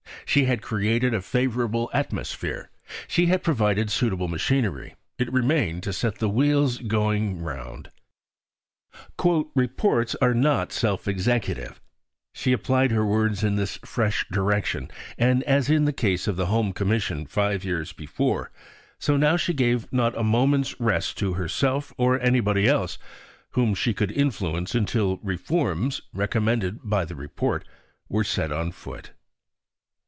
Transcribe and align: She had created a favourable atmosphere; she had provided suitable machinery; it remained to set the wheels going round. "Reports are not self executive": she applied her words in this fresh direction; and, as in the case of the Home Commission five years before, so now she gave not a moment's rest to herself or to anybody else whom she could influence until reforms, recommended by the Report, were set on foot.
She 0.23 0.45
had 0.45 0.61
created 0.61 1.13
a 1.13 1.19
favourable 1.21 1.89
atmosphere; 1.93 2.69
she 3.05 3.25
had 3.25 3.43
provided 3.43 3.89
suitable 3.89 4.29
machinery; 4.29 4.95
it 5.19 5.29
remained 5.33 5.83
to 5.83 5.91
set 5.91 6.19
the 6.19 6.29
wheels 6.29 6.77
going 6.77 7.41
round. 7.41 7.91
"Reports 9.25 10.15
are 10.21 10.33
not 10.33 10.71
self 10.71 11.05
executive": 11.05 11.81
she 12.31 12.53
applied 12.53 12.91
her 12.91 13.05
words 13.05 13.43
in 13.43 13.57
this 13.57 13.75
fresh 13.83 14.25
direction; 14.31 14.89
and, 15.17 15.43
as 15.43 15.69
in 15.69 15.83
the 15.83 15.91
case 15.91 16.29
of 16.29 16.37
the 16.37 16.45
Home 16.45 16.71
Commission 16.71 17.25
five 17.25 17.65
years 17.65 17.91
before, 17.91 18.53
so 18.99 19.17
now 19.17 19.35
she 19.35 19.53
gave 19.53 19.91
not 19.91 20.17
a 20.17 20.23
moment's 20.23 20.79
rest 20.79 21.17
to 21.17 21.33
herself 21.33 21.91
or 21.97 22.17
to 22.17 22.23
anybody 22.23 22.69
else 22.69 22.97
whom 23.49 23.75
she 23.75 23.93
could 23.93 24.13
influence 24.13 24.75
until 24.75 25.17
reforms, 25.23 25.99
recommended 26.13 26.79
by 26.83 27.03
the 27.03 27.15
Report, 27.15 27.67
were 28.07 28.23
set 28.23 28.49
on 28.49 28.71
foot. 28.71 29.11